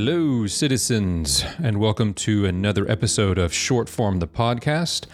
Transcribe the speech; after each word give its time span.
Hello, 0.00 0.46
citizens, 0.46 1.44
and 1.60 1.80
welcome 1.80 2.14
to 2.14 2.46
another 2.46 2.88
episode 2.88 3.36
of 3.36 3.52
Short 3.52 3.88
Form 3.88 4.20
the 4.20 4.28
Podcast. 4.28 5.06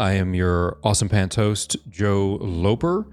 I 0.00 0.14
am 0.14 0.34
your 0.34 0.78
awesome 0.82 1.08
pants 1.08 1.36
host, 1.36 1.76
Joe 1.88 2.38
Loper. 2.40 3.06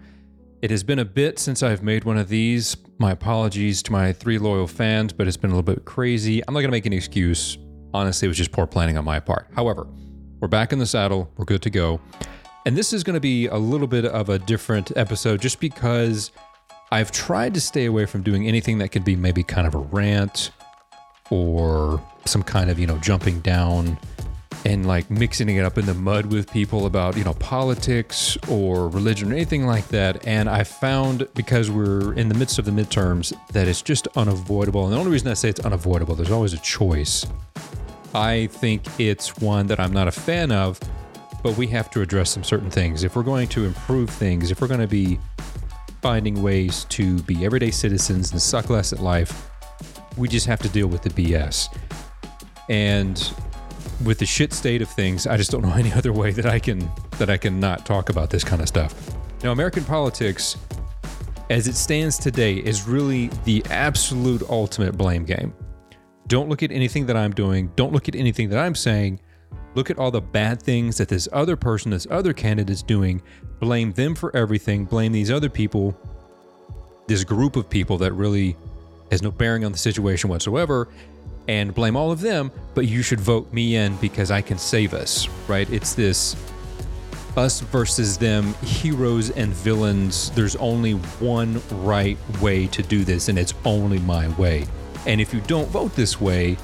It 0.63 0.71
has 0.71 0.83
been 0.83 0.97
a 0.97 1.05
bit 1.05 1.37
since 1.37 1.61
I've 1.61 1.83
made 1.83 2.03
one 2.03 2.17
of 2.17 2.29
these. 2.29 2.77
My 2.97 3.11
apologies 3.11 3.83
to 3.83 3.91
my 3.91 4.11
three 4.11 4.39
loyal 4.39 4.65
fans, 4.65 5.13
but 5.13 5.27
it's 5.27 5.37
been 5.37 5.51
a 5.51 5.53
little 5.53 5.75
bit 5.75 5.85
crazy. 5.85 6.41
I'm 6.47 6.55
not 6.55 6.61
going 6.61 6.71
to 6.71 6.75
make 6.75 6.87
an 6.87 6.93
excuse. 6.93 7.59
Honestly, 7.93 8.25
it 8.25 8.29
was 8.29 8.37
just 8.37 8.51
poor 8.51 8.65
planning 8.65 8.97
on 8.97 9.05
my 9.05 9.19
part. 9.19 9.49
However, 9.55 9.85
we're 10.39 10.47
back 10.47 10.73
in 10.73 10.79
the 10.79 10.87
saddle. 10.87 11.31
We're 11.37 11.45
good 11.45 11.61
to 11.61 11.69
go. 11.69 12.01
And 12.65 12.75
this 12.75 12.91
is 12.91 13.03
going 13.03 13.13
to 13.13 13.19
be 13.19 13.45
a 13.45 13.57
little 13.57 13.85
bit 13.85 14.05
of 14.05 14.29
a 14.29 14.39
different 14.39 14.97
episode 14.97 15.41
just 15.41 15.59
because 15.59 16.31
I've 16.91 17.11
tried 17.11 17.53
to 17.53 17.61
stay 17.61 17.85
away 17.85 18.07
from 18.07 18.23
doing 18.23 18.47
anything 18.47 18.79
that 18.79 18.89
could 18.89 19.05
be 19.05 19.15
maybe 19.15 19.43
kind 19.43 19.67
of 19.67 19.75
a 19.75 19.77
rant 19.77 20.49
or 21.29 22.01
some 22.25 22.43
kind 22.43 22.69
of, 22.69 22.79
you 22.79 22.87
know, 22.87 22.97
jumping 22.97 23.39
down 23.41 23.97
and 24.65 24.85
like 24.85 25.09
mixing 25.09 25.49
it 25.49 25.63
up 25.63 25.77
in 25.77 25.85
the 25.85 25.93
mud 25.93 26.25
with 26.25 26.51
people 26.51 26.85
about, 26.85 27.15
you 27.15 27.23
know, 27.23 27.33
politics 27.35 28.37
or 28.49 28.89
religion 28.89 29.31
or 29.31 29.35
anything 29.35 29.65
like 29.65 29.87
that. 29.87 30.25
And 30.27 30.49
I 30.49 30.63
found 30.63 31.27
because 31.33 31.71
we're 31.71 32.13
in 32.13 32.29
the 32.29 32.35
midst 32.35 32.59
of 32.59 32.65
the 32.65 32.71
midterms 32.71 33.33
that 33.53 33.67
it's 33.67 33.81
just 33.81 34.07
unavoidable. 34.15 34.83
And 34.83 34.93
the 34.93 34.97
only 34.97 35.11
reason 35.11 35.29
I 35.29 35.33
say 35.33 35.49
it's 35.49 35.61
unavoidable, 35.61 36.15
there's 36.15 36.31
always 36.31 36.53
a 36.53 36.57
choice. 36.57 37.25
I 38.13 38.47
think 38.47 38.99
it's 38.99 39.37
one 39.37 39.67
that 39.67 39.79
I'm 39.79 39.93
not 39.93 40.07
a 40.07 40.11
fan 40.11 40.51
of, 40.51 40.79
but 41.43 41.55
we 41.57 41.67
have 41.67 41.89
to 41.91 42.01
address 42.01 42.31
some 42.31 42.43
certain 42.43 42.69
things. 42.69 43.03
If 43.03 43.15
we're 43.15 43.23
going 43.23 43.47
to 43.49 43.65
improve 43.65 44.09
things, 44.09 44.51
if 44.51 44.61
we're 44.61 44.67
going 44.67 44.81
to 44.81 44.87
be 44.87 45.19
finding 46.01 46.41
ways 46.41 46.85
to 46.85 47.21
be 47.23 47.45
everyday 47.45 47.71
citizens 47.71 48.31
and 48.31 48.41
suck 48.41 48.69
less 48.69 48.91
at 48.93 48.99
life, 48.99 49.48
we 50.17 50.27
just 50.27 50.45
have 50.45 50.59
to 50.59 50.69
deal 50.69 50.87
with 50.87 51.01
the 51.01 51.09
BS. 51.09 51.75
And 52.69 53.33
with 54.03 54.19
the 54.19 54.25
shit 54.25 54.53
state 54.53 54.81
of 54.81 54.89
things, 54.89 55.27
I 55.27 55.37
just 55.37 55.51
don't 55.51 55.61
know 55.61 55.73
any 55.77 55.91
other 55.93 56.13
way 56.13 56.31
that 56.31 56.45
I 56.45 56.59
can 56.59 56.89
that 57.17 57.29
I 57.29 57.37
can 57.37 57.59
not 57.59 57.85
talk 57.85 58.09
about 58.09 58.29
this 58.29 58.43
kind 58.43 58.61
of 58.61 58.67
stuff. 58.67 58.93
Now, 59.43 59.51
American 59.51 59.83
politics, 59.83 60.57
as 61.49 61.67
it 61.67 61.75
stands 61.75 62.17
today, 62.17 62.55
is 62.55 62.87
really 62.87 63.27
the 63.45 63.63
absolute 63.69 64.43
ultimate 64.49 64.97
blame 64.97 65.25
game. 65.25 65.53
Don't 66.27 66.49
look 66.49 66.61
at 66.61 66.71
anything 66.71 67.05
that 67.07 67.17
I'm 67.17 67.31
doing. 67.31 67.71
Don't 67.75 67.91
look 67.91 68.07
at 68.07 68.15
anything 68.15 68.49
that 68.49 68.59
I'm 68.59 68.75
saying. 68.75 69.19
Look 69.75 69.89
at 69.89 69.97
all 69.97 70.11
the 70.11 70.21
bad 70.21 70.61
things 70.61 70.97
that 70.97 71.07
this 71.07 71.27
other 71.31 71.55
person, 71.55 71.91
this 71.91 72.07
other 72.09 72.33
candidate 72.33 72.69
is 72.69 72.83
doing. 72.83 73.21
Blame 73.59 73.93
them 73.93 74.13
for 74.13 74.35
everything. 74.35 74.85
Blame 74.85 75.11
these 75.11 75.31
other 75.31 75.49
people, 75.49 75.97
this 77.07 77.23
group 77.23 77.55
of 77.55 77.69
people 77.69 77.97
that 77.99 78.13
really 78.13 78.55
has 79.11 79.21
no 79.21 79.31
bearing 79.31 79.65
on 79.65 79.71
the 79.71 79.77
situation 79.77 80.29
whatsoever 80.29 80.87
and 81.47 81.73
blame 81.73 81.95
all 81.95 82.11
of 82.11 82.21
them, 82.21 82.51
but 82.75 82.87
you 82.87 83.01
should 83.01 83.19
vote 83.19 83.51
me 83.51 83.75
in 83.75 83.95
because 83.97 84.29
I 84.29 84.39
can 84.41 84.57
save 84.57 84.93
us, 84.93 85.27
right? 85.47 85.67
It's 85.71 85.95
this 85.95 86.35
us 87.35 87.61
versus 87.61 88.17
them, 88.17 88.53
heroes 88.63 89.31
and 89.31 89.53
villains. 89.53 90.29
There's 90.31 90.55
only 90.57 90.91
one 90.91 91.61
right 91.83 92.17
way 92.39 92.67
to 92.67 92.83
do 92.83 93.03
this, 93.03 93.29
and 93.29 93.39
it's 93.39 93.53
only 93.65 93.99
my 93.99 94.27
way. 94.29 94.67
And 95.07 95.19
if 95.21 95.33
you 95.33 95.41
don't 95.41 95.67
vote 95.69 95.95
this 95.95 96.19
way, 96.19 96.57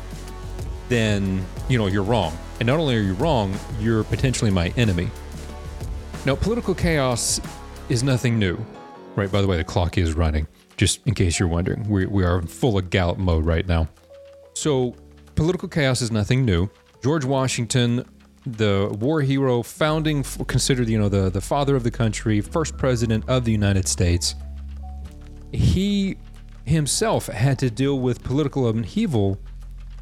then, 0.89 1.43
you 1.67 1.77
know, 1.77 1.87
you're 1.87 2.03
wrong. 2.03 2.37
And 2.59 2.67
not 2.67 2.79
only 2.79 2.95
are 2.95 3.01
you 3.01 3.13
wrong, 3.13 3.57
you're 3.79 4.03
potentially 4.03 4.51
my 4.51 4.67
enemy. 4.77 5.09
Now, 6.25 6.35
political 6.35 6.75
chaos 6.75 7.39
is 7.89 8.03
nothing 8.03 8.37
new, 8.37 8.57
right? 9.15 9.31
By 9.31 9.41
the 9.41 9.47
way, 9.47 9.57
the 9.57 9.63
clock 9.63 9.97
is 9.97 10.13
running 10.13 10.47
just 10.77 11.05
in 11.05 11.13
case 11.13 11.39
you're 11.39 11.49
wondering. 11.49 11.87
We, 11.89 12.05
we 12.05 12.23
are 12.23 12.39
in 12.39 12.47
full 12.47 12.77
of 12.77 12.89
gallop 12.89 13.17
mode 13.17 13.45
right 13.45 13.65
now. 13.67 13.87
So, 14.53 14.95
political 15.35 15.67
chaos 15.67 16.01
is 16.01 16.11
nothing 16.11 16.45
new. 16.45 16.69
George 17.03 17.25
Washington, 17.25 18.05
the 18.45 18.95
war 18.99 19.21
hero, 19.21 19.63
founding, 19.63 20.23
considered 20.23 20.87
you 20.89 20.99
know 20.99 21.09
the 21.09 21.29
the 21.29 21.41
father 21.41 21.75
of 21.75 21.83
the 21.83 21.91
country, 21.91 22.41
first 22.41 22.77
president 22.77 23.27
of 23.27 23.45
the 23.45 23.51
United 23.51 23.87
States. 23.87 24.35
He 25.51 26.17
himself 26.65 27.27
had 27.27 27.59
to 27.59 27.69
deal 27.69 27.99
with 27.99 28.23
political 28.23 28.67
upheaval. 28.67 29.39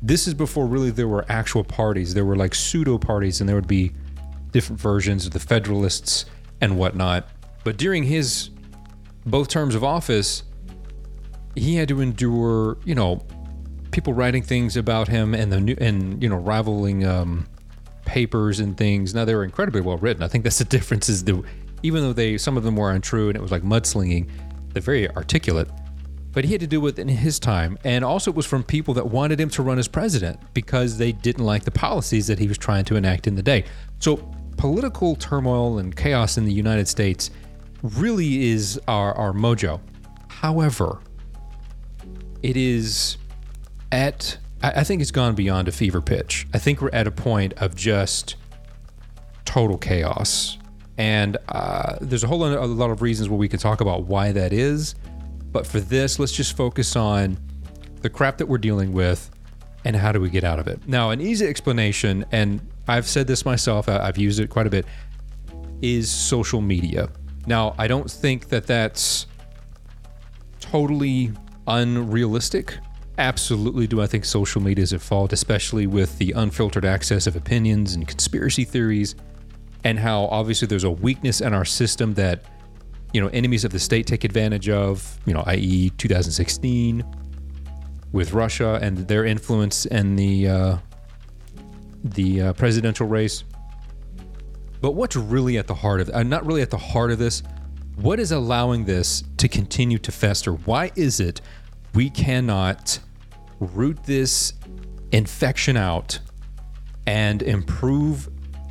This 0.01 0.27
is 0.27 0.33
before 0.33 0.65
really 0.65 0.91
there 0.91 1.07
were 1.07 1.25
actual 1.29 1.63
parties. 1.63 2.13
There 2.13 2.25
were 2.25 2.35
like 2.35 2.55
pseudo 2.55 2.97
parties, 2.97 3.39
and 3.39 3.47
there 3.47 3.55
would 3.55 3.67
be 3.67 3.91
different 4.51 4.79
versions 4.79 5.25
of 5.25 5.31
the 5.31 5.39
Federalists 5.39 6.25
and 6.61 6.77
whatnot. 6.77 7.27
But 7.63 7.77
during 7.77 8.03
his 8.03 8.49
both 9.25 9.47
terms 9.47 9.75
of 9.75 9.83
office, 9.83 10.43
he 11.55 11.75
had 11.75 11.87
to 11.89 12.01
endure, 12.01 12.77
you 12.85 12.95
know, 12.95 13.25
people 13.91 14.13
writing 14.13 14.41
things 14.41 14.75
about 14.75 15.07
him 15.07 15.33
and 15.33 15.51
the 15.51 15.61
new 15.61 15.75
and 15.79 16.21
you 16.21 16.27
know 16.27 16.35
rivaling 16.35 17.05
um, 17.05 17.47
papers 18.05 18.59
and 18.59 18.77
things. 18.77 19.13
Now 19.13 19.23
they 19.23 19.35
were 19.35 19.43
incredibly 19.43 19.81
well 19.81 19.97
written. 19.97 20.23
I 20.23 20.27
think 20.27 20.43
that's 20.43 20.57
the 20.57 20.65
difference 20.77 21.07
is 21.07 21.23
the 21.23 21.43
even 21.83 22.01
though 22.01 22.13
they 22.13 22.37
some 22.37 22.57
of 22.57 22.63
them 22.63 22.75
were 22.75 22.91
untrue 22.91 23.29
and 23.29 23.37
it 23.37 23.41
was 23.41 23.51
like 23.51 23.63
mudslinging, 23.63 24.29
they're 24.73 24.81
very 24.81 25.09
articulate. 25.11 25.69
But 26.31 26.45
he 26.45 26.51
had 26.51 26.61
to 26.61 26.67
do 26.67 26.81
with 26.81 26.97
it 26.97 27.03
in 27.03 27.09
his 27.09 27.37
time, 27.37 27.77
and 27.83 28.03
also 28.03 28.31
it 28.31 28.35
was 28.35 28.47
from 28.47 28.63
people 28.63 28.95
that 28.95 29.05
wanted 29.05 29.39
him 29.39 29.49
to 29.51 29.61
run 29.61 29.77
as 29.77 29.87
president 29.87 30.39
because 30.55 30.97
they 30.97 31.11
didn't 31.11 31.45
like 31.45 31.63
the 31.63 31.69
policies 31.69 32.25
that 32.25 32.39
he 32.39 32.47
was 32.47 32.57
trying 32.57 32.85
to 32.85 32.95
enact 32.95 33.27
in 33.27 33.35
the 33.35 33.43
day. 33.43 33.65
So 33.99 34.17
political 34.57 35.15
turmoil 35.15 35.77
and 35.77 35.95
chaos 35.95 36.39
in 36.39 36.45
the 36.45 36.51
United 36.51 36.87
States 36.87 37.29
really 37.83 38.49
is 38.49 38.79
our, 38.87 39.13
our 39.13 39.31
mojo. 39.31 39.79
However, 40.27 41.01
it 42.43 42.57
is 42.57 43.17
at 43.91 44.37
I 44.61 44.85
think 44.85 45.01
it's 45.01 45.11
gone 45.11 45.35
beyond 45.35 45.67
a 45.67 45.73
fever 45.73 45.99
pitch. 45.99 46.47
I 46.53 46.57
think 46.57 46.81
we're 46.81 46.89
at 46.93 47.05
a 47.05 47.11
point 47.11 47.53
of 47.57 47.75
just 47.75 48.35
total 49.43 49.77
chaos. 49.77 50.57
And 50.97 51.35
uh, 51.49 51.97
there's 51.99 52.23
a 52.23 52.27
whole 52.27 52.39
lot, 52.39 52.69
lot 52.69 52.89
of 52.89 53.01
reasons 53.01 53.27
where 53.27 53.37
we 53.37 53.49
can 53.49 53.59
talk 53.59 53.81
about 53.81 54.05
why 54.05 54.31
that 54.31 54.53
is. 54.53 54.95
But 55.51 55.67
for 55.67 55.81
this, 55.81 56.17
let's 56.17 56.31
just 56.31 56.55
focus 56.55 56.95
on 56.95 57.37
the 58.01 58.09
crap 58.09 58.37
that 58.37 58.45
we're 58.45 58.57
dealing 58.57 58.93
with 58.93 59.29
and 59.83 59.97
how 59.97 60.13
do 60.13 60.21
we 60.21 60.29
get 60.29 60.45
out 60.45 60.59
of 60.59 60.67
it. 60.67 60.87
Now, 60.87 61.09
an 61.09 61.19
easy 61.19 61.45
explanation, 61.45 62.23
and 62.31 62.65
I've 62.87 63.07
said 63.07 63.27
this 63.27 63.43
myself, 63.43 63.89
I've 63.89 64.17
used 64.17 64.39
it 64.39 64.49
quite 64.49 64.67
a 64.67 64.69
bit, 64.69 64.85
is 65.81 66.09
social 66.09 66.61
media. 66.61 67.09
Now, 67.47 67.75
I 67.77 67.87
don't 67.87 68.09
think 68.09 68.47
that 68.47 68.65
that's 68.65 69.27
totally 70.61 71.33
unrealistic. 71.67 72.77
Absolutely, 73.17 73.85
do 73.85 74.01
I 74.01 74.07
think 74.07 74.25
social 74.25 74.61
media 74.61 74.83
is 74.83 74.93
at 74.93 75.01
fault, 75.01 75.33
especially 75.33 75.85
with 75.85 76.17
the 76.17 76.31
unfiltered 76.31 76.85
access 76.85 77.27
of 77.27 77.35
opinions 77.35 77.93
and 77.93 78.07
conspiracy 78.07 78.63
theories, 78.63 79.15
and 79.83 79.99
how 79.99 80.25
obviously 80.25 80.67
there's 80.67 80.83
a 80.83 80.91
weakness 80.91 81.41
in 81.41 81.53
our 81.53 81.65
system 81.65 82.15
that, 82.15 82.43
you 83.13 83.21
know, 83.21 83.27
enemies 83.27 83.63
of 83.63 83.71
the 83.71 83.79
state 83.79 84.07
take 84.07 84.23
advantage 84.23 84.67
of, 84.67 85.19
you 85.25 85.33
know, 85.33 85.43
i.e., 85.47 85.91
2016 85.97 87.03
with 88.11 88.33
Russia 88.33 88.79
and 88.81 88.97
their 89.07 89.25
influence 89.25 89.85
in 89.87 90.15
the 90.15 90.47
uh, 90.47 90.77
the 92.03 92.41
uh, 92.41 92.53
presidential 92.53 93.07
race. 93.07 93.43
But 94.81 94.91
what's 94.91 95.15
really 95.15 95.57
at 95.57 95.67
the 95.67 95.73
heart 95.73 96.01
of, 96.01 96.09
uh, 96.09 96.23
not 96.23 96.45
really 96.45 96.61
at 96.61 96.69
the 96.69 96.77
heart 96.77 97.11
of 97.11 97.19
this, 97.19 97.43
what 97.95 98.19
is 98.19 98.31
allowing 98.31 98.85
this 98.85 99.23
to 99.37 99.47
continue 99.47 99.97
to 99.99 100.11
fester? 100.11 100.53
Why 100.53 100.91
is 100.95 101.19
it 101.19 101.41
we 101.93 102.09
cannot 102.09 102.99
root 103.59 104.03
this 104.03 104.53
infection 105.11 105.77
out 105.77 106.19
and 107.05 107.41
improve 107.41 108.29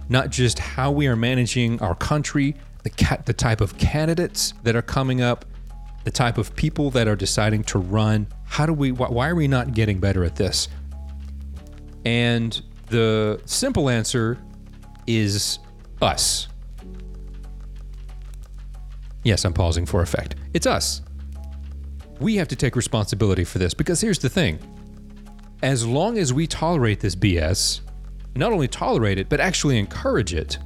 not 0.08 0.30
just 0.30 0.58
how 0.58 0.90
we 0.90 1.06
are 1.06 1.16
managing 1.16 1.80
our 1.80 1.94
country, 1.94 2.54
the 2.82 2.90
cat, 2.90 3.26
the 3.26 3.32
type 3.32 3.60
of 3.60 3.78
candidates 3.78 4.54
that 4.64 4.74
are 4.74 4.82
coming 4.82 5.22
up, 5.22 5.44
the 6.04 6.10
type 6.10 6.36
of 6.36 6.54
people 6.56 6.90
that 6.90 7.06
are 7.06 7.16
deciding 7.16 7.62
to 7.64 7.78
run. 7.78 8.26
How 8.44 8.66
do 8.66 8.72
we? 8.72 8.92
Why 8.92 9.28
are 9.28 9.34
we 9.34 9.48
not 9.48 9.72
getting 9.72 10.00
better 10.00 10.24
at 10.24 10.36
this? 10.36 10.68
And 12.04 12.60
the 12.88 13.40
simple 13.44 13.88
answer 13.88 14.36
is 15.06 15.60
us. 16.00 16.48
Yes, 19.24 19.44
I'm 19.44 19.52
pausing 19.52 19.86
for 19.86 20.02
effect. 20.02 20.36
It's 20.52 20.66
us. 20.66 21.02
We 22.20 22.36
have 22.36 22.48
to 22.48 22.56
take 22.56 22.76
responsibility 22.76 23.44
for 23.44 23.58
this 23.58 23.74
because 23.74 24.00
here's 24.00 24.18
the 24.18 24.28
thing 24.28 24.58
as 25.62 25.86
long 25.86 26.18
as 26.18 26.32
we 26.32 26.46
tolerate 26.46 27.00
this 27.00 27.14
BS, 27.14 27.82
not 28.34 28.52
only 28.52 28.66
tolerate 28.66 29.18
it, 29.18 29.28
but 29.28 29.40
actually 29.40 29.78
encourage 29.78 30.34
it, 30.34 30.58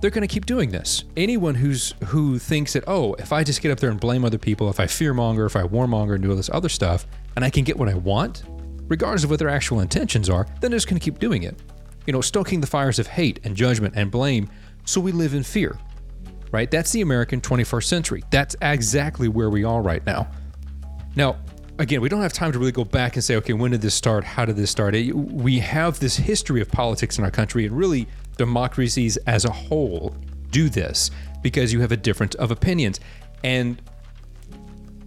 they're 0.00 0.10
going 0.10 0.26
to 0.26 0.32
keep 0.32 0.46
doing 0.46 0.70
this. 0.70 1.04
Anyone 1.16 1.54
who's 1.54 1.94
who 2.06 2.38
thinks 2.38 2.72
that 2.72 2.84
oh, 2.86 3.14
if 3.14 3.32
I 3.32 3.44
just 3.44 3.62
get 3.62 3.70
up 3.70 3.80
there 3.80 3.90
and 3.90 3.98
blame 3.98 4.24
other 4.24 4.38
people, 4.38 4.68
if 4.68 4.80
I 4.80 4.86
fearmonger, 4.86 5.46
if 5.46 5.56
I 5.56 5.62
warmonger 5.62 6.14
and 6.14 6.22
do 6.22 6.30
all 6.30 6.36
this 6.36 6.50
other 6.52 6.68
stuff, 6.68 7.06
and 7.36 7.44
I 7.44 7.50
can 7.50 7.64
get 7.64 7.76
what 7.76 7.88
I 7.88 7.94
want, 7.94 8.42
regardless 8.88 9.24
of 9.24 9.30
what 9.30 9.38
their 9.38 9.48
actual 9.48 9.80
intentions 9.80 10.28
are, 10.28 10.46
then 10.60 10.70
they're 10.70 10.78
just 10.78 10.88
going 10.88 11.00
to 11.00 11.04
keep 11.04 11.18
doing 11.18 11.44
it. 11.44 11.60
You 12.06 12.12
know, 12.12 12.20
stoking 12.20 12.60
the 12.60 12.66
fires 12.66 12.98
of 12.98 13.06
hate 13.06 13.40
and 13.44 13.54
judgment 13.54 13.94
and 13.96 14.10
blame, 14.10 14.48
so 14.84 15.00
we 15.00 15.12
live 15.12 15.34
in 15.34 15.42
fear 15.42 15.78
right? 16.52 16.70
That's 16.70 16.92
the 16.92 17.00
American 17.00 17.40
21st 17.40 17.84
century. 17.84 18.22
That's 18.30 18.56
exactly 18.62 19.28
where 19.28 19.50
we 19.50 19.64
are 19.64 19.82
right 19.82 20.04
now. 20.06 20.28
Now, 21.16 21.36
again, 21.78 22.00
we 22.00 22.08
don't 22.08 22.22
have 22.22 22.32
time 22.32 22.52
to 22.52 22.58
really 22.58 22.72
go 22.72 22.84
back 22.84 23.16
and 23.16 23.24
say, 23.24 23.36
okay, 23.36 23.52
when 23.52 23.70
did 23.70 23.80
this 23.80 23.94
start? 23.94 24.24
How 24.24 24.44
did 24.44 24.56
this 24.56 24.70
start? 24.70 24.94
We 24.94 25.58
have 25.60 25.98
this 26.00 26.16
history 26.16 26.60
of 26.60 26.70
politics 26.70 27.18
in 27.18 27.24
our 27.24 27.30
country, 27.30 27.66
and 27.66 27.76
really 27.76 28.06
democracies 28.36 29.16
as 29.18 29.44
a 29.44 29.50
whole 29.50 30.14
do 30.50 30.68
this 30.68 31.10
because 31.42 31.72
you 31.72 31.80
have 31.80 31.92
a 31.92 31.96
difference 31.96 32.34
of 32.36 32.50
opinions. 32.50 33.00
And 33.44 33.80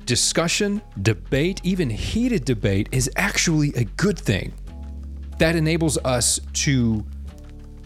discussion, 0.05 0.81
debate, 1.01 1.61
even 1.63 1.89
heated 1.89 2.45
debate 2.45 2.89
is 2.91 3.09
actually 3.15 3.73
a 3.75 3.83
good 3.83 4.19
thing. 4.19 4.53
That 5.39 5.55
enables 5.55 5.97
us 5.99 6.39
to 6.53 7.05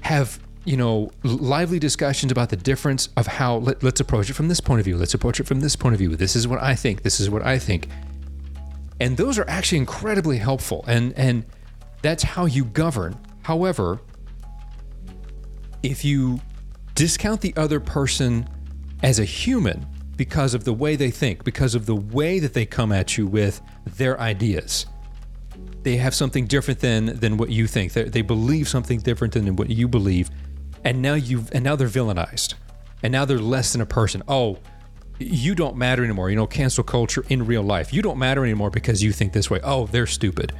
have, 0.02 0.40
you 0.66 0.76
know, 0.76 1.12
lively 1.24 1.80
discussions 1.80 2.32
about 2.32 2.50
the 2.50 2.56
difference 2.56 3.10
of 3.16 3.28
how 3.28 3.58
let, 3.58 3.84
let's 3.84 4.00
approach 4.00 4.30
it 4.30 4.34
from 4.34 4.48
this 4.48 4.60
point 4.60 4.80
of 4.80 4.86
view. 4.86 4.98
Let's 4.98 5.14
approach 5.14 5.40
it 5.40 5.46
from 5.46 5.60
this 5.60 5.76
point 5.76 5.94
of 5.94 6.00
view. 6.00 6.16
This 6.16 6.36
is 6.36 6.48
what 6.48 6.62
I 6.62 6.76
think. 6.76 7.04
This 7.04 7.20
is 7.20 7.30
what 7.30 7.44
I 7.44 7.60
think. 7.60 7.88
And 9.00 9.16
those 9.16 9.38
are 9.38 9.48
actually 9.48 9.78
incredibly 9.78 10.38
helpful. 10.38 10.84
And 10.88 11.14
and 11.14 11.46
that's 12.02 12.24
how 12.24 12.46
you 12.46 12.66
govern. 12.66 13.18
However, 13.44 14.02
if 15.84 16.04
you 16.04 16.40
discount 16.96 17.42
the 17.42 17.54
other 17.58 17.80
person 17.80 18.50
as 19.04 19.20
a 19.20 19.26
human 19.26 19.86
because 20.16 20.54
of 20.54 20.64
the 20.64 20.74
way 20.74 20.96
they 20.96 21.12
think, 21.12 21.44
because 21.44 21.76
of 21.76 21.86
the 21.86 21.96
way 21.96 22.40
that 22.40 22.54
they 22.54 22.66
come 22.66 22.92
at 22.92 23.18
you 23.18 23.28
with 23.28 23.62
their 23.86 24.20
ideas. 24.20 24.86
They 25.84 25.98
have 25.98 26.16
something 26.16 26.48
different 26.48 26.80
than 26.80 27.18
than 27.20 27.38
what 27.38 27.50
you 27.50 27.68
think. 27.68 27.94
They, 27.94 28.06
they 28.06 28.22
believe 28.22 28.68
something 28.68 29.00
different 29.00 29.34
than 29.34 29.56
what 29.56 29.70
you 29.70 29.88
believe, 29.88 30.32
and 30.86 31.02
now 31.02 31.16
you 31.16 31.46
and 31.52 31.64
now 31.64 31.76
they're 31.76 31.90
villainized, 31.90 32.54
and 33.04 33.12
now 33.12 33.26
they're 33.26 33.40
less 33.40 33.74
than 33.74 33.82
a 33.82 33.86
person. 33.86 34.24
Oh, 34.28 34.60
you 35.20 35.56
don't 35.56 35.76
matter 35.76 36.04
anymore. 36.04 36.30
You 36.30 36.36
know, 36.36 36.48
cancel 36.48 36.84
culture 36.84 37.26
in 37.28 37.46
real 37.46 37.64
life. 37.64 37.92
You 37.92 38.02
don't 38.02 38.20
matter 38.20 38.44
anymore 38.44 38.70
because 38.70 39.04
you 39.04 39.12
think 39.12 39.34
this 39.34 39.50
way. 39.50 39.60
Oh, 39.64 39.88
they're 39.88 40.08
stupid. 40.08 40.54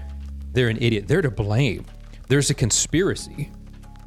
They're 0.52 0.70
an 0.70 0.78
idiot. 0.82 1.08
They're 1.08 1.22
to 1.22 1.32
blame. 1.32 1.86
There's 2.28 2.50
a 2.50 2.54
conspiracy, 2.54 3.52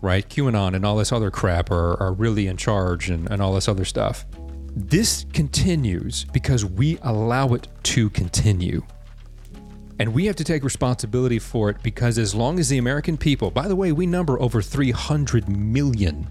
right? 0.03 0.29
QAnon 0.29 0.75
and 0.75 0.85
all 0.85 0.97
this 0.97 1.13
other 1.13 1.31
crap 1.31 1.71
are, 1.71 2.01
are 2.03 2.13
really 2.13 2.47
in 2.47 2.57
charge 2.57 3.11
and, 3.11 3.31
and 3.31 3.41
all 3.41 3.55
this 3.55 3.69
other 3.69 3.85
stuff. 3.85 4.27
This 4.75 5.25
continues 5.33 6.25
because 6.25 6.65
we 6.65 6.99
allow 7.03 7.55
it 7.55 7.69
to 7.85 8.11
continue. 8.11 8.83
And 9.99 10.15
we 10.15 10.27
have 10.27 10.37
to 10.37 10.45
take 10.45 10.63
responsibility 10.63 11.39
for 11.39 11.71
it 11.71 11.83
because 11.83 12.19
as 12.19 12.35
long 12.35 12.61
as 12.61 12.69
the 12.69 12.79
American 12.79 13.17
people, 13.17 13.51
by 13.51 13.67
the 13.67 13.75
way, 13.75 13.91
we 13.91 14.07
number 14.07 14.41
over 14.41 14.63
300 14.63 15.49
million, 15.49 16.29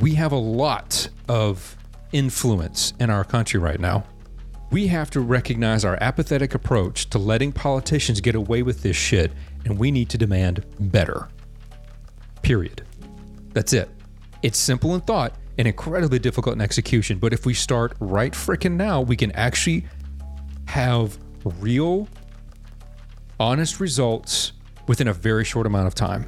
we 0.00 0.14
have 0.14 0.32
a 0.32 0.36
lot 0.36 1.08
of 1.28 1.76
influence 2.12 2.94
in 2.98 3.10
our 3.10 3.24
country 3.24 3.60
right 3.60 3.78
now. 3.78 4.04
We 4.70 4.88
have 4.88 5.10
to 5.10 5.20
recognize 5.20 5.84
our 5.84 5.96
apathetic 6.00 6.54
approach 6.54 7.08
to 7.10 7.18
letting 7.18 7.52
politicians 7.52 8.20
get 8.20 8.34
away 8.34 8.62
with 8.62 8.82
this 8.82 8.96
shit, 8.96 9.32
and 9.64 9.78
we 9.78 9.90
need 9.90 10.10
to 10.10 10.18
demand 10.18 10.64
better. 10.78 11.28
Period. 12.42 12.82
That's 13.54 13.72
it. 13.72 13.88
It's 14.42 14.58
simple 14.58 14.94
in 14.94 15.00
thought 15.02 15.34
and 15.56 15.66
incredibly 15.66 16.18
difficult 16.18 16.54
in 16.54 16.60
execution, 16.60 17.18
but 17.18 17.32
if 17.32 17.46
we 17.46 17.54
start 17.54 17.94
right 17.98 18.32
frickin' 18.32 18.72
now, 18.72 19.00
we 19.00 19.16
can 19.16 19.32
actually 19.32 19.86
have 20.66 21.18
real, 21.60 22.08
honest 23.40 23.80
results 23.80 24.52
within 24.86 25.08
a 25.08 25.12
very 25.12 25.44
short 25.44 25.66
amount 25.66 25.86
of 25.86 25.94
time. 25.94 26.26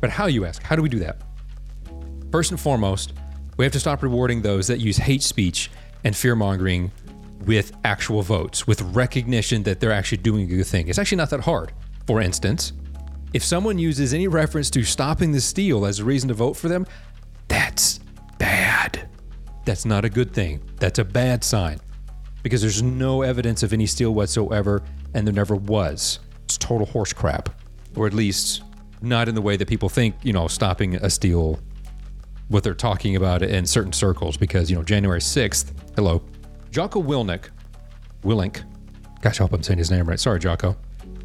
But 0.00 0.10
how, 0.10 0.26
you 0.26 0.44
ask? 0.44 0.62
How 0.62 0.76
do 0.76 0.82
we 0.82 0.88
do 0.88 0.98
that? 1.00 1.22
First 2.30 2.50
and 2.50 2.60
foremost, 2.60 3.14
we 3.56 3.64
have 3.64 3.72
to 3.72 3.80
stop 3.80 4.02
rewarding 4.02 4.42
those 4.42 4.66
that 4.66 4.80
use 4.80 4.96
hate 4.96 5.22
speech 5.22 5.70
and 6.04 6.14
fear 6.14 6.36
mongering 6.36 6.92
with 7.44 7.72
actual 7.84 8.22
votes, 8.22 8.66
with 8.66 8.82
recognition 8.82 9.62
that 9.64 9.80
they're 9.80 9.92
actually 9.92 10.18
doing 10.18 10.44
a 10.44 10.56
good 10.56 10.66
thing. 10.66 10.88
It's 10.88 10.98
actually 10.98 11.18
not 11.18 11.30
that 11.30 11.40
hard. 11.40 11.72
For 12.06 12.20
instance, 12.20 12.72
if 13.32 13.42
someone 13.42 13.78
uses 13.78 14.14
any 14.14 14.28
reference 14.28 14.70
to 14.70 14.82
stopping 14.84 15.32
the 15.32 15.40
steal 15.40 15.84
as 15.84 16.00
a 16.00 16.04
reason 16.04 16.28
to 16.28 16.34
vote 16.34 16.54
for 16.54 16.68
them, 16.68 16.86
that's 17.48 18.00
bad. 18.38 19.08
That's 19.64 19.84
not 19.84 20.04
a 20.04 20.08
good 20.08 20.32
thing. 20.32 20.62
That's 20.78 20.98
a 20.98 21.04
bad 21.04 21.44
sign 21.44 21.80
because 22.42 22.60
there's 22.60 22.82
no 22.82 23.22
evidence 23.22 23.62
of 23.62 23.72
any 23.72 23.86
steal 23.86 24.14
whatsoever, 24.14 24.82
and 25.14 25.26
there 25.26 25.34
never 25.34 25.56
was. 25.56 26.20
Total 26.58 26.86
horse 26.86 27.12
crap, 27.12 27.48
or 27.94 28.06
at 28.06 28.14
least 28.14 28.62
not 29.02 29.28
in 29.28 29.34
the 29.34 29.42
way 29.42 29.56
that 29.56 29.68
people 29.68 29.88
think, 29.88 30.14
you 30.22 30.32
know, 30.32 30.48
stopping 30.48 30.96
a 30.96 31.10
steal, 31.10 31.60
what 32.48 32.62
they're 32.64 32.74
talking 32.74 33.16
about 33.16 33.42
in 33.42 33.66
certain 33.66 33.92
circles, 33.92 34.36
because, 34.36 34.70
you 34.70 34.76
know, 34.76 34.82
January 34.82 35.20
6th, 35.20 35.72
hello, 35.94 36.22
Jocko 36.70 37.02
Willink, 37.02 37.48
Willink, 38.22 38.62
gosh, 39.20 39.40
I 39.40 39.44
hope 39.44 39.52
I'm 39.52 39.62
saying 39.62 39.78
his 39.78 39.90
name 39.90 40.06
right. 40.06 40.18
Sorry, 40.18 40.38
Jocko, 40.38 40.76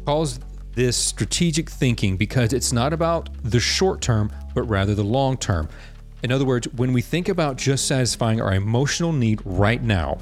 calls 0.04 0.38
this 0.74 0.96
strategic 0.96 1.68
thinking 1.68 2.16
because 2.16 2.52
it's 2.52 2.72
not 2.72 2.92
about 2.92 3.28
the 3.42 3.60
short 3.60 4.00
term, 4.00 4.32
but 4.54 4.62
rather 4.62 4.94
the 4.94 5.04
long 5.04 5.36
term. 5.36 5.68
In 6.22 6.30
other 6.30 6.44
words, 6.44 6.68
when 6.74 6.92
we 6.92 7.02
think 7.02 7.28
about 7.28 7.56
just 7.56 7.86
satisfying 7.86 8.40
our 8.40 8.54
emotional 8.54 9.12
need 9.12 9.40
right 9.44 9.82
now, 9.82 10.18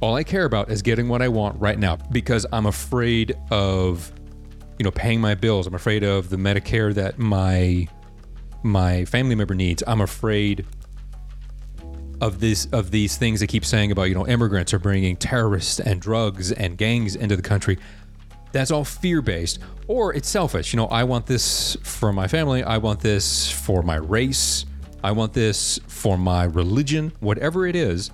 all 0.00 0.14
I 0.14 0.24
care 0.24 0.44
about 0.44 0.70
is 0.70 0.82
getting 0.82 1.08
what 1.08 1.22
I 1.22 1.28
want 1.28 1.58
right 1.60 1.78
now 1.78 1.96
because 1.96 2.46
I'm 2.52 2.66
afraid 2.66 3.36
of, 3.50 4.12
you 4.78 4.84
know, 4.84 4.90
paying 4.90 5.20
my 5.20 5.34
bills. 5.34 5.66
I'm 5.66 5.74
afraid 5.74 6.02
of 6.02 6.28
the 6.28 6.36
Medicare 6.36 6.94
that 6.94 7.18
my 7.18 7.88
my 8.62 9.04
family 9.04 9.34
member 9.34 9.54
needs. 9.54 9.82
I'm 9.86 10.00
afraid 10.00 10.66
of 12.20 12.40
this 12.40 12.66
of 12.72 12.90
these 12.90 13.16
things 13.16 13.40
they 13.40 13.46
keep 13.46 13.64
saying 13.64 13.92
about 13.92 14.04
you 14.04 14.14
know 14.14 14.26
immigrants 14.26 14.72
are 14.72 14.78
bringing 14.78 15.16
terrorists 15.16 15.80
and 15.80 16.00
drugs 16.00 16.52
and 16.52 16.76
gangs 16.76 17.16
into 17.16 17.36
the 17.36 17.42
country. 17.42 17.78
That's 18.52 18.70
all 18.70 18.84
fear 18.84 19.20
based, 19.22 19.58
or 19.86 20.14
it's 20.14 20.28
selfish. 20.28 20.72
You 20.72 20.78
know, 20.78 20.86
I 20.86 21.04
want 21.04 21.26
this 21.26 21.76
for 21.82 22.12
my 22.12 22.26
family. 22.26 22.62
I 22.62 22.78
want 22.78 23.00
this 23.00 23.50
for 23.50 23.82
my 23.82 23.96
race. 23.96 24.64
I 25.04 25.12
want 25.12 25.32
this 25.32 25.78
for 25.86 26.16
my 26.16 26.44
religion. 26.44 27.12
Whatever 27.20 27.66
it 27.66 27.76
is, 27.76 28.10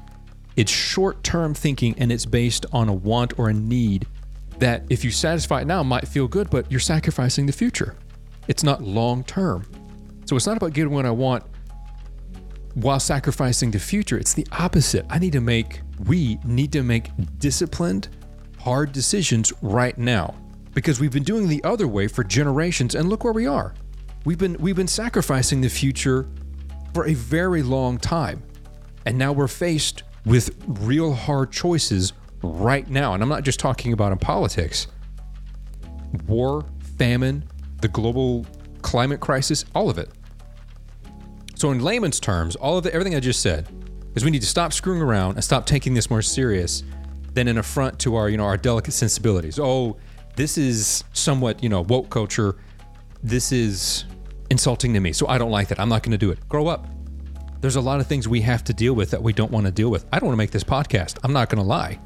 it's 0.56 0.70
short 0.70 1.22
term 1.22 1.54
thinking 1.54 1.94
and 1.99 2.12
it's 2.12 2.26
based 2.26 2.66
on 2.72 2.88
a 2.88 2.93
want 2.93 3.38
or 3.38 3.49
a 3.49 3.54
need 3.54 4.06
that 4.58 4.84
if 4.90 5.04
you 5.04 5.10
satisfy 5.10 5.62
it 5.62 5.66
now 5.66 5.82
might 5.82 6.06
feel 6.06 6.28
good, 6.28 6.50
but 6.50 6.70
you're 6.70 6.81
sacrificing 6.81 7.46
the 7.46 7.52
future. 7.52 7.96
It's 8.49 8.62
not 8.62 8.82
long 8.82 9.25
term. 9.25 9.66
So 10.25 10.37
it's 10.37 10.46
not 10.46 10.56
about 10.56 10.72
getting 10.72 10.93
what 10.93 11.06
I 11.06 11.10
want 11.10 11.44
while 12.75 13.00
sacrificing 13.00 13.70
the 13.70 13.78
future. 13.78 14.19
It's 14.19 14.34
the 14.34 14.46
opposite. 14.52 15.04
I 15.10 15.19
need 15.19 15.32
to 15.32 15.40
make, 15.40 15.81
we 16.06 16.38
need 16.44 16.72
to 16.72 16.82
make 16.82 17.10
disciplined, 17.38 18.08
hard 18.58 18.93
decisions 18.93 19.52
right 19.62 19.96
now 19.98 20.34
because 20.75 21.00
we've 21.00 21.12
been 21.12 21.22
doing 21.22 21.48
the 21.48 21.62
other 21.64 21.87
way 21.87 22.08
for 22.08 22.25
generations 22.25 22.94
and 22.94 23.08
look 23.08 23.24
where 23.24 23.32
we 23.32 23.46
are. 23.46 23.74
We've 24.24 24.38
been 24.38 24.56
we've 24.58 24.76
been 24.76 24.88
sacrificing 24.88 25.60
the 25.60 25.69
future 25.69 26.29
for 26.94 27.06
a 27.06 27.15
very 27.15 27.62
long 27.62 27.98
time. 27.98 28.43
And 29.05 29.19
now 29.19 29.32
we're 29.32 29.48
faced 29.48 30.05
with 30.24 30.55
real 30.67 31.12
hard 31.14 31.50
choices 31.52 32.12
right 32.43 32.88
now. 32.88 33.14
And 33.14 33.22
I'm 33.22 33.29
not 33.29 33.43
just 33.43 33.58
talking 33.58 33.93
about 33.93 34.12
in 34.12 34.19
politics. 34.19 34.86
War, 36.26 36.64
famine, 36.98 37.44
the 37.81 37.88
global 37.88 38.46
climate 38.82 39.20
crisis, 39.20 39.64
all 39.74 39.91
of 39.91 39.98
it. 39.98 40.10
So 41.55 41.70
in 41.70 41.81
layman's 41.81 42.20
terms, 42.20 42.56
all 42.56 42.79
of 42.79 42.84
the, 42.84 42.93
everything 42.93 43.14
I 43.14 43.20
just 43.20 43.41
said 43.41 43.69
is 44.14 44.24
we 44.24 44.31
need 44.31 44.43
to 44.43 44.48
stop 44.48 44.72
screwing 44.72 45.00
around 45.00 45.34
and 45.34 45.44
stop 45.44 45.64
taking 45.67 45.94
this 45.94 46.10
more 46.10 46.22
serious 46.22 46.82
than 47.34 47.48
an 47.48 47.58
affront 47.58 47.98
to 48.00 48.17
our, 48.17 48.29
you 48.29 48.36
know, 48.36 48.44
our 48.44 48.56
delicate 48.56 48.93
sensibilities. 48.93 49.58
Oh, 49.58 49.96
this 50.36 50.58
is 50.58 51.05
somewhat, 51.12 51.62
you 51.62 51.69
know, 51.69 51.82
woke 51.82 52.10
culture. 52.10 52.56
This 53.22 53.52
is 53.52 54.05
insulting 54.50 54.93
to 54.94 55.00
me. 55.00 55.12
So 55.12 55.29
I 55.29 55.38
don't 55.38 55.50
like 55.50 55.69
that. 55.69 55.81
I'm 55.81 55.88
not 55.88 56.02
going 56.02 56.12
to 56.12 56.19
do 56.19 56.31
it. 56.31 56.46
Grow 56.48 56.67
up. 56.67 56.86
There's 57.62 57.76
a 57.76 57.81
lot 57.81 58.00
of 58.00 58.08
things 58.08 58.26
we 58.26 58.40
have 58.40 58.64
to 58.64 58.74
deal 58.74 58.92
with 58.92 59.10
that 59.12 59.22
we 59.22 59.32
don't 59.32 59.52
want 59.52 59.66
to 59.66 59.72
deal 59.72 59.88
with. 59.88 60.04
I 60.12 60.19
don't 60.19 60.26
want 60.26 60.34
to 60.34 60.38
make 60.38 60.50
this 60.50 60.64
podcast. 60.64 61.19
I'm 61.22 61.32
not 61.32 61.48
going 61.48 61.62
to 61.62 61.69
lie 61.69 62.00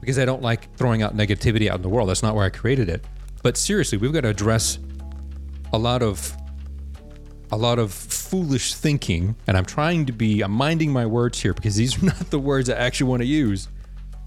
because 0.00 0.18
I 0.18 0.24
don't 0.24 0.42
like 0.42 0.76
throwing 0.76 1.02
out 1.02 1.16
negativity 1.16 1.70
out 1.70 1.76
in 1.76 1.82
the 1.82 1.88
world. 1.88 2.08
That's 2.08 2.24
not 2.24 2.34
where 2.34 2.44
I 2.44 2.50
created 2.50 2.88
it. 2.88 3.04
But 3.44 3.56
seriously, 3.56 3.96
we've 3.96 4.12
got 4.12 4.22
to 4.22 4.28
address 4.28 4.80
a 5.72 5.78
lot 5.78 6.02
of 6.02 6.36
a 7.52 7.56
lot 7.56 7.78
of 7.78 7.92
foolish 7.92 8.74
thinking, 8.74 9.36
and 9.46 9.56
I'm 9.56 9.64
trying 9.64 10.04
to 10.06 10.12
be 10.12 10.42
I'm 10.42 10.50
minding 10.50 10.90
my 10.90 11.06
words 11.06 11.40
here 11.40 11.54
because 11.54 11.76
these 11.76 12.02
are 12.02 12.06
not 12.06 12.30
the 12.30 12.40
words 12.40 12.68
I 12.68 12.74
actually 12.74 13.08
want 13.08 13.22
to 13.22 13.26
use. 13.26 13.68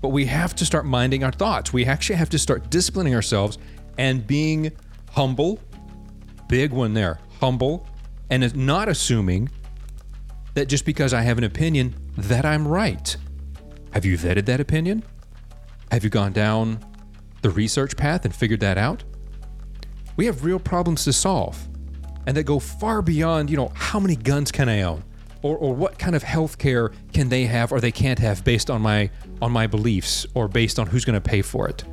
But 0.02 0.10
we 0.10 0.26
have 0.28 0.56
to 0.56 0.66
start 0.66 0.86
minding 0.86 1.26
our 1.26 1.34
thoughts. 1.34 1.74
We 1.74 1.86
actually 1.86 2.16
have 2.16 2.30
to 2.30 2.40
start 2.40 2.70
disciplining 2.70 3.14
ourselves 3.14 3.58
and 3.98 4.26
being 4.26 4.72
humble. 5.12 5.60
Big 6.48 6.72
one 6.72 6.94
there. 6.94 7.20
Humble 7.42 7.86
and 8.30 8.56
not 8.56 8.88
assuming 8.88 9.50
that 10.56 10.68
just 10.68 10.86
because 10.86 11.14
I 11.14 11.22
have 11.22 11.38
an 11.38 11.44
opinion 11.44 11.96
that 12.18 12.46
I'm 12.46 12.68
right. 12.68 13.16
Have 13.92 14.04
you 14.04 14.18
vetted 14.18 14.46
that 14.46 14.60
opinion? 14.60 15.04
Have 15.92 16.04
you 16.04 16.10
gone 16.10 16.34
down 16.34 16.80
the 17.42 17.50
research 17.50 17.96
path 17.96 18.26
and 18.26 18.36
figured 18.36 18.60
that 18.62 18.78
out? 18.78 19.04
We 20.18 20.26
have 20.26 20.44
real 20.44 20.60
problems 20.60 21.04
to 21.06 21.14
solve 21.14 21.68
and 22.26 22.36
that 22.36 22.44
go 22.44 22.60
far 22.60 23.02
beyond, 23.02 23.50
you 23.50 23.58
know, 23.58 23.72
how 23.76 24.00
many 24.00 24.16
guns 24.16 24.52
can 24.52 24.68
I 24.68 24.82
own? 24.82 25.04
Or, 25.42 25.58
or 25.58 25.76
what 25.76 26.00
kind 26.00 26.16
of 26.16 26.24
health 26.24 26.58
care 26.58 26.92
can 27.14 27.30
they 27.30 27.46
have 27.46 27.72
or 27.72 27.80
they 27.80 27.92
can't 27.92 28.18
have 28.20 28.44
based 28.44 28.70
on 28.72 28.82
my 28.82 29.12
on 29.42 29.52
my 29.52 29.68
beliefs 29.68 30.26
or 30.34 30.48
based 30.48 30.80
on 30.80 30.88
who's 30.88 31.06
going 31.06 31.22
to 31.22 31.22
pay 31.22 31.42
for 31.44 31.70
it. 31.70 31.84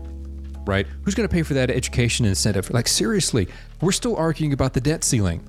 right? 0.64 0.86
Who's 1.02 1.14
going 1.14 1.28
to 1.28 1.32
pay 1.32 1.42
for 1.42 1.54
that 1.54 1.70
education 1.70 2.24
incentive? 2.24 2.70
Like, 2.70 2.88
seriously, 2.88 3.48
we're 3.80 3.92
still 3.92 4.16
arguing 4.16 4.52
about 4.52 4.72
the 4.72 4.80
debt 4.80 5.04
ceiling. 5.04 5.46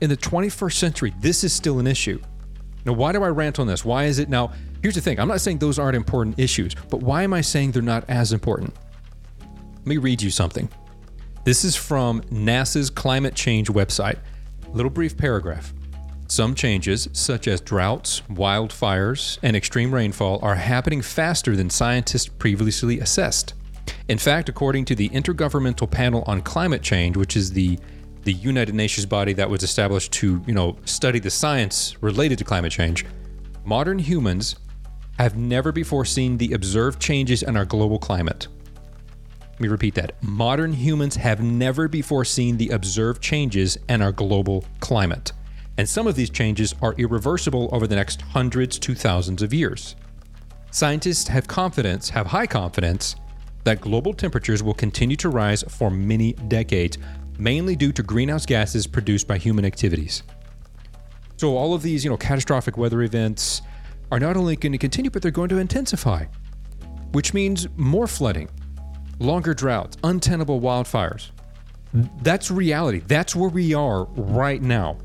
In 0.00 0.10
the 0.10 0.16
21st 0.16 0.72
century, 0.72 1.14
this 1.20 1.44
is 1.44 1.52
still 1.52 1.78
an 1.78 1.86
issue. 1.86 2.20
Now, 2.88 2.94
why 2.94 3.12
do 3.12 3.22
I 3.22 3.28
rant 3.28 3.58
on 3.58 3.66
this? 3.66 3.84
Why 3.84 4.04
is 4.04 4.18
it 4.18 4.30
now? 4.30 4.50
Here's 4.80 4.94
the 4.94 5.02
thing 5.02 5.20
I'm 5.20 5.28
not 5.28 5.42
saying 5.42 5.58
those 5.58 5.78
aren't 5.78 5.94
important 5.94 6.38
issues, 6.38 6.74
but 6.88 7.02
why 7.02 7.22
am 7.22 7.34
I 7.34 7.42
saying 7.42 7.72
they're 7.72 7.82
not 7.82 8.08
as 8.08 8.32
important? 8.32 8.74
Let 9.40 9.86
me 9.86 9.98
read 9.98 10.22
you 10.22 10.30
something. 10.30 10.70
This 11.44 11.66
is 11.66 11.76
from 11.76 12.22
NASA's 12.22 12.88
climate 12.88 13.34
change 13.34 13.68
website. 13.68 14.16
Little 14.72 14.90
brief 14.90 15.18
paragraph. 15.18 15.74
Some 16.28 16.54
changes, 16.54 17.10
such 17.12 17.46
as 17.46 17.60
droughts, 17.60 18.22
wildfires, 18.30 19.38
and 19.42 19.54
extreme 19.54 19.92
rainfall, 19.92 20.38
are 20.42 20.54
happening 20.54 21.02
faster 21.02 21.56
than 21.56 21.68
scientists 21.68 22.26
previously 22.26 23.00
assessed. 23.00 23.52
In 24.08 24.16
fact, 24.16 24.48
according 24.48 24.86
to 24.86 24.94
the 24.94 25.10
Intergovernmental 25.10 25.90
Panel 25.90 26.24
on 26.26 26.40
Climate 26.40 26.80
Change, 26.80 27.18
which 27.18 27.36
is 27.36 27.52
the 27.52 27.78
the 28.28 28.34
United 28.34 28.74
Nations 28.74 29.06
body 29.06 29.32
that 29.32 29.48
was 29.48 29.62
established 29.62 30.12
to, 30.12 30.42
you 30.46 30.52
know, 30.52 30.76
study 30.84 31.18
the 31.18 31.30
science 31.30 31.96
related 32.02 32.36
to 32.36 32.44
climate 32.44 32.70
change, 32.70 33.06
modern 33.64 33.98
humans 33.98 34.56
have 35.18 35.34
never 35.38 35.72
before 35.72 36.04
seen 36.04 36.36
the 36.36 36.52
observed 36.52 37.00
changes 37.00 37.42
in 37.42 37.56
our 37.56 37.64
global 37.64 37.98
climate. 37.98 38.46
Let 39.52 39.60
me 39.60 39.68
repeat 39.68 39.94
that. 39.94 40.22
Modern 40.22 40.74
humans 40.74 41.16
have 41.16 41.42
never 41.42 41.88
before 41.88 42.26
seen 42.26 42.58
the 42.58 42.68
observed 42.68 43.22
changes 43.22 43.78
in 43.88 44.02
our 44.02 44.12
global 44.12 44.62
climate. 44.80 45.32
And 45.78 45.88
some 45.88 46.06
of 46.06 46.14
these 46.14 46.28
changes 46.28 46.74
are 46.82 46.92
irreversible 46.98 47.70
over 47.72 47.86
the 47.86 47.96
next 47.96 48.20
hundreds 48.20 48.78
to 48.80 48.94
thousands 48.94 49.40
of 49.40 49.54
years. 49.54 49.96
Scientists 50.70 51.28
have 51.28 51.48
confidence, 51.48 52.10
have 52.10 52.26
high 52.26 52.46
confidence, 52.46 53.16
that 53.64 53.80
global 53.80 54.12
temperatures 54.12 54.62
will 54.62 54.74
continue 54.74 55.16
to 55.16 55.30
rise 55.30 55.62
for 55.62 55.90
many 55.90 56.34
decades, 56.34 56.98
mainly 57.38 57.76
due 57.76 57.92
to 57.92 58.02
greenhouse 58.02 58.44
gases 58.44 58.86
produced 58.86 59.26
by 59.28 59.38
human 59.38 59.64
activities. 59.64 60.22
So 61.36 61.56
all 61.56 61.72
of 61.72 61.82
these, 61.82 62.04
you 62.04 62.10
know, 62.10 62.16
catastrophic 62.16 62.76
weather 62.76 63.02
events 63.02 63.62
are 64.10 64.18
not 64.18 64.36
only 64.36 64.56
going 64.56 64.72
to 64.72 64.78
continue, 64.78 65.10
but 65.10 65.22
they're 65.22 65.30
going 65.30 65.48
to 65.50 65.58
intensify, 65.58 66.24
which 67.12 67.32
means 67.32 67.68
more 67.76 68.06
flooding, 68.06 68.48
longer 69.20 69.54
droughts, 69.54 69.96
untenable 70.02 70.60
wildfires. 70.60 71.30
That's 72.22 72.50
reality. 72.50 73.00
That's 73.06 73.36
where 73.36 73.48
we 73.48 73.72
are 73.72 74.04
right 74.04 74.60
now. 74.60 74.98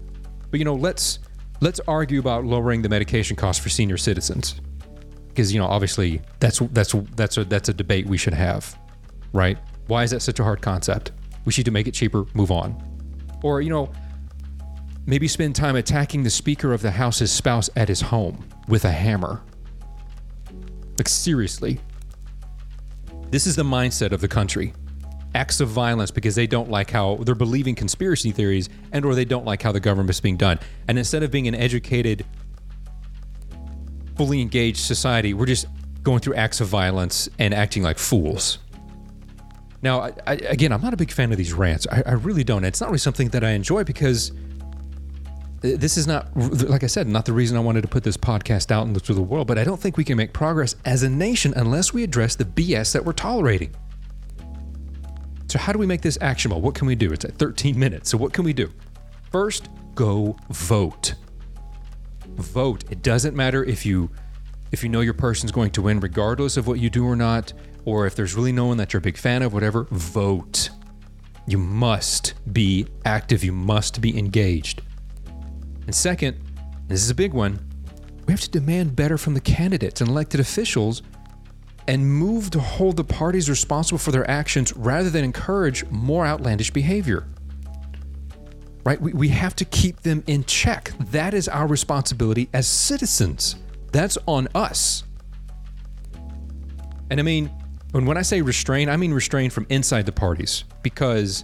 But 0.49 0.59
you 0.59 0.65
know, 0.65 0.75
let's 0.75 1.19
let's 1.61 1.79
argue 1.87 2.19
about 2.19 2.45
lowering 2.45 2.81
the 2.81 2.89
medication 2.89 3.35
costs 3.35 3.63
for 3.63 3.69
senior 3.69 3.97
citizens. 3.97 4.59
Because 5.29 5.53
you 5.53 5.59
know, 5.59 5.65
obviously 5.65 6.21
that's 6.39 6.59
that's 6.71 6.93
that's 7.15 7.37
a 7.37 7.45
that's 7.45 7.69
a 7.69 7.73
debate 7.73 8.05
we 8.05 8.17
should 8.17 8.33
have, 8.33 8.77
right? 9.33 9.57
Why 9.87 10.03
is 10.03 10.11
that 10.11 10.21
such 10.21 10.39
a 10.39 10.43
hard 10.43 10.61
concept? 10.61 11.11
We 11.45 11.51
should 11.51 11.71
make 11.71 11.88
it 11.88 11.93
cheaper, 11.93 12.25
move 12.33 12.51
on. 12.51 12.81
Or, 13.43 13.62
you 13.62 13.69
know, 13.69 13.91
maybe 15.05 15.27
spend 15.27 15.55
time 15.55 15.75
attacking 15.75 16.23
the 16.23 16.29
Speaker 16.29 16.73
of 16.73 16.81
the 16.81 16.91
House's 16.91 17.31
spouse 17.31 17.69
at 17.75 17.89
his 17.89 18.01
home 18.01 18.47
with 18.67 18.85
a 18.85 18.91
hammer. 18.91 19.41
Like, 20.97 21.09
seriously. 21.09 21.79
This 23.29 23.47
is 23.47 23.55
the 23.55 23.63
mindset 23.63 24.12
of 24.12 24.21
the 24.21 24.27
country. 24.27 24.73
Acts 25.35 25.59
of 25.59 25.67
violence 25.67 26.12
because 26.12 26.35
they 26.35 26.45
don't 26.45 26.69
like 26.69 26.91
how 26.91 27.15
they're 27.15 27.33
believing 27.33 27.73
conspiracy 27.73 28.31
theories 28.31 28.69
and 28.91 29.03
or 29.03 29.15
they 29.15 29.25
don't 29.25 29.45
like 29.45 29.62
how 29.63 29.71
the 29.71 29.79
government's 29.79 30.19
being 30.19 30.38
done. 30.38 30.59
And 30.88 30.97
instead 31.00 31.23
of 31.23 31.31
being 31.31 31.47
an 31.47 31.55
educated, 31.55 32.25
fully 34.15 34.41
engaged 34.41 34.77
society, 34.77 35.33
we're 35.33 35.47
just 35.47 35.65
going 36.03 36.19
through 36.19 36.35
acts 36.35 36.62
of 36.62 36.67
violence 36.67 37.27
and 37.39 37.53
acting 37.53 37.81
like 37.81 37.97
fools. 37.97 38.59
Now, 39.83 39.99
I, 39.99 40.13
I, 40.25 40.33
again, 40.35 40.71
I'm 40.71 40.81
not 40.81 40.93
a 40.93 40.97
big 40.97 41.11
fan 41.11 41.31
of 41.33 41.37
these 41.37 41.51
rants. 41.51 41.85
I, 41.91 42.01
I 42.05 42.11
really 42.13 42.45
don't. 42.45 42.63
It's 42.63 42.79
not 42.79 42.87
really 42.87 42.99
something 42.99 43.27
that 43.29 43.43
I 43.43 43.51
enjoy 43.51 43.83
because 43.83 44.31
this 45.59 45.97
is 45.97 46.07
not, 46.07 46.35
like 46.35 46.83
I 46.83 46.87
said, 46.87 47.05
not 47.07 47.25
the 47.25 47.33
reason 47.33 47.57
I 47.57 47.59
wanted 47.59 47.81
to 47.81 47.89
put 47.89 48.01
this 48.01 48.15
podcast 48.15 48.71
out 48.71 48.87
into 48.87 49.13
the 49.13 49.21
world. 49.21 49.45
But 49.45 49.57
I 49.57 49.65
don't 49.65 49.79
think 49.79 49.97
we 49.97 50.05
can 50.05 50.15
make 50.15 50.31
progress 50.31 50.77
as 50.85 51.03
a 51.03 51.09
nation 51.09 51.53
unless 51.57 51.93
we 51.93 52.01
address 52.01 52.35
the 52.35 52.45
BS 52.45 52.93
that 52.93 53.03
we're 53.03 53.11
tolerating. 53.11 53.75
So, 55.49 55.59
how 55.59 55.73
do 55.73 55.79
we 55.79 55.85
make 55.85 56.01
this 56.01 56.17
actionable? 56.21 56.61
What 56.61 56.75
can 56.75 56.87
we 56.87 56.95
do? 56.95 57.11
It's 57.11 57.25
at 57.25 57.37
13 57.37 57.77
minutes. 57.77 58.09
So, 58.09 58.17
what 58.17 58.31
can 58.31 58.45
we 58.45 58.53
do? 58.53 58.71
First, 59.31 59.69
go 59.95 60.37
vote. 60.49 61.15
Vote. 62.25 62.85
It 62.89 63.01
doesn't 63.01 63.35
matter 63.35 63.65
if 63.65 63.85
you 63.85 64.09
if 64.71 64.81
you 64.81 64.89
know 64.89 65.01
your 65.01 65.13
person's 65.13 65.51
going 65.51 65.71
to 65.71 65.81
win 65.81 65.99
regardless 65.99 66.57
of 66.57 66.67
what 66.67 66.79
you 66.79 66.89
do 66.89 67.05
or 67.05 67.15
not 67.15 67.53
or 67.85 68.05
if 68.07 68.15
there's 68.15 68.35
really 68.35 68.51
no 68.51 68.65
one 68.65 68.77
that 68.77 68.93
you're 68.93 68.99
a 68.99 69.01
big 69.01 69.17
fan 69.17 69.41
of, 69.41 69.53
whatever, 69.53 69.87
vote. 69.91 70.69
You 71.45 71.57
must 71.57 72.33
be 72.53 72.87
active, 73.05 73.43
you 73.43 73.51
must 73.51 73.99
be 73.99 74.17
engaged. 74.17 74.81
And 75.85 75.93
second, 75.93 76.35
and 76.35 76.89
this 76.89 77.03
is 77.03 77.09
a 77.09 77.15
big 77.15 77.33
one, 77.33 77.59
we 78.25 78.31
have 78.31 78.41
to 78.41 78.49
demand 78.49 78.95
better 78.95 79.17
from 79.17 79.33
the 79.33 79.41
candidates 79.41 79.99
and 79.99 80.09
elected 80.09 80.39
officials 80.39 81.01
and 81.87 82.07
move 82.07 82.49
to 82.51 82.59
hold 82.59 82.95
the 82.95 83.03
parties 83.03 83.49
responsible 83.49 83.97
for 83.97 84.11
their 84.11 84.29
actions 84.29 84.71
rather 84.77 85.09
than 85.09 85.25
encourage 85.25 85.85
more 85.89 86.25
outlandish 86.25 86.71
behavior. 86.71 87.27
Right? 88.85 88.99
We, 88.99 89.13
we 89.13 89.27
have 89.29 89.55
to 89.57 89.65
keep 89.65 90.01
them 90.01 90.23
in 90.27 90.45
check. 90.45 90.91
That 91.11 91.33
is 91.33 91.49
our 91.49 91.67
responsibility 91.67 92.49
as 92.53 92.67
citizens. 92.67 93.57
That's 93.91 94.17
on 94.25 94.47
us. 94.55 95.03
And 97.09 97.19
I 97.19 97.23
mean, 97.23 97.51
and 97.93 98.07
when 98.07 98.17
I 98.17 98.21
say 98.21 98.41
restrain, 98.41 98.89
I 98.89 98.97
mean 98.97 99.13
restrain 99.13 99.50
from 99.50 99.67
inside 99.69 100.05
the 100.05 100.12
parties 100.12 100.63
because 100.81 101.43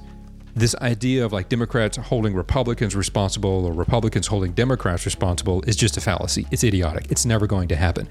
this 0.55 0.75
idea 0.75 1.23
of 1.23 1.31
like 1.31 1.47
Democrats 1.47 1.97
holding 1.97 2.33
Republicans 2.33 2.95
responsible 2.95 3.65
or 3.65 3.71
Republicans 3.71 4.27
holding 4.27 4.51
Democrats 4.53 5.05
responsible 5.05 5.61
is 5.63 5.75
just 5.75 5.97
a 5.97 6.01
fallacy. 6.01 6.47
It's 6.51 6.63
idiotic. 6.63 7.11
It's 7.11 7.25
never 7.25 7.47
going 7.47 7.67
to 7.69 7.75
happen. 7.75 8.07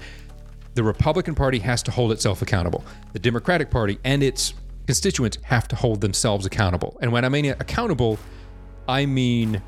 The 0.75 0.83
Republican 0.83 1.35
Party 1.35 1.59
has 1.59 1.83
to 1.83 1.91
hold 1.91 2.11
itself 2.11 2.41
accountable. 2.41 2.83
The 3.13 3.19
Democratic 3.19 3.69
Party 3.69 3.99
and 4.03 4.23
its 4.23 4.53
constituents 4.85 5.37
have 5.43 5.67
to 5.67 5.75
hold 5.75 6.01
themselves 6.01 6.45
accountable. 6.45 6.97
And 7.01 7.11
when 7.11 7.25
I 7.25 7.29
mean 7.29 7.45
accountable, 7.45 8.17
I 8.87 9.05
mean 9.05 9.61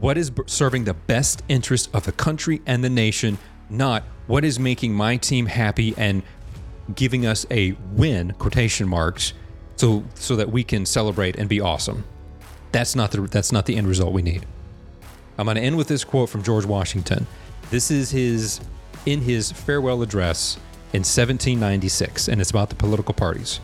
what 0.00 0.18
is 0.18 0.32
serving 0.46 0.84
the 0.84 0.94
best 0.94 1.42
interest 1.48 1.90
of 1.94 2.04
the 2.04 2.12
country 2.12 2.62
and 2.66 2.82
the 2.82 2.90
nation, 2.90 3.38
not 3.70 4.02
what 4.26 4.44
is 4.44 4.58
making 4.58 4.94
my 4.94 5.16
team 5.16 5.46
happy 5.46 5.94
and 5.96 6.22
giving 6.94 7.24
us 7.26 7.46
a 7.50 7.72
win 7.92 8.32
quotation 8.34 8.88
marks 8.88 9.32
so 9.76 10.04
so 10.14 10.36
that 10.36 10.50
we 10.50 10.64
can 10.64 10.86
celebrate 10.86 11.36
and 11.36 11.48
be 11.48 11.60
awesome. 11.60 12.04
That's 12.72 12.94
not 12.94 13.10
the 13.10 13.22
that's 13.22 13.52
not 13.52 13.66
the 13.66 13.76
end 13.76 13.88
result 13.88 14.12
we 14.12 14.22
need. 14.22 14.46
I'm 15.38 15.46
going 15.46 15.56
to 15.56 15.62
end 15.62 15.76
with 15.76 15.88
this 15.88 16.04
quote 16.04 16.28
from 16.28 16.42
George 16.42 16.64
Washington. 16.64 17.26
This 17.70 17.90
is 17.90 18.10
his 18.10 18.60
in 19.06 19.20
his 19.20 19.52
farewell 19.52 20.02
address 20.02 20.56
in 20.92 21.00
1796 21.00 22.28
and 22.28 22.40
it's 22.40 22.50
about 22.50 22.68
the 22.68 22.76
political 22.76 23.14
parties. 23.14 23.60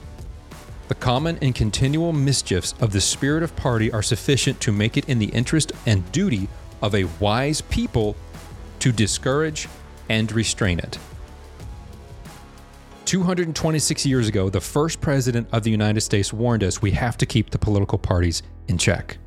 The 0.89 0.95
common 0.97 1.39
and 1.41 1.55
continual 1.55 2.13
mischiefs 2.13 2.75
of 2.81 2.93
the 2.93 3.01
spirit 3.01 3.45
of 3.45 3.55
party 3.55 3.93
are 3.93 4.03
sufficient 4.03 4.61
to 4.63 4.73
make 4.73 4.97
it 4.97 5.09
in 5.09 5.21
the 5.21 5.27
interest 5.27 5.71
and 5.87 6.11
duty 6.11 6.49
of 6.83 6.95
a 6.97 7.05
wise 7.21 7.61
people 7.61 8.17
to 8.81 8.91
discourage 8.91 9.69
and 10.09 10.33
restrain 10.33 10.81
it. 10.81 10.99
226 13.11 14.07
years 14.07 14.29
ago, 14.29 14.49
the 14.49 14.61
first 14.61 15.01
president 15.01 15.49
of 15.51 15.65
the 15.65 15.71
United 15.73 16.01
States 16.01 16.33
warned 16.33 16.63
us 16.63 16.81
we 16.81 16.93
have 16.93 17.17
to 17.17 17.27
keep 17.27 17.51
the 17.51 17.59
political 17.59 17.99
parties 17.99 18.45
in 18.69 18.79
check. 18.79 19.19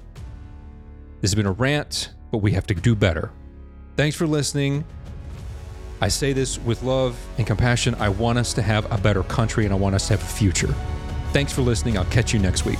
This 1.19 1.31
has 1.31 1.35
been 1.35 1.45
a 1.45 1.51
rant, 1.51 2.13
but 2.31 2.37
we 2.37 2.53
have 2.53 2.65
to 2.67 2.75
do 2.75 2.95
better. 2.95 3.29
Thanks 3.97 4.15
for 4.15 4.25
listening. 4.25 4.85
I 5.99 6.07
say 6.07 6.31
this 6.31 6.57
with 6.59 6.81
love 6.81 7.19
and 7.37 7.45
compassion. 7.45 7.93
I 7.95 8.07
want 8.07 8.37
us 8.37 8.53
to 8.53 8.61
have 8.61 8.89
a 8.89 8.97
better 8.97 9.23
country 9.23 9.65
and 9.65 9.73
I 9.73 9.77
want 9.77 9.95
us 9.95 10.07
to 10.07 10.13
have 10.13 10.23
a 10.23 10.33
future. 10.33 10.73
Thanks 11.33 11.51
for 11.51 11.61
listening. 11.61 11.97
I'll 11.97 12.05
catch 12.05 12.33
you 12.33 12.39
next 12.39 12.63
week. 12.63 12.79